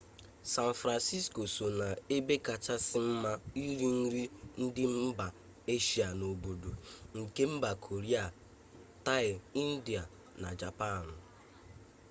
san 0.51 0.71
fransisko 0.81 1.41
so 1.55 1.65
n'ebe 1.77 2.35
kachasị 2.45 2.97
mma 3.11 3.31
iri 3.67 3.89
nri 4.01 4.23
ndị 4.61 4.83
mba 5.07 5.27
eshia 5.73 6.07
n'obodo 6.19 6.71
nke 7.19 7.43
mba 7.53 7.71
koria 7.85 8.23
taị 9.05 9.31
india 9.65 10.03
na 10.41 10.49
japaanụ 10.59 11.15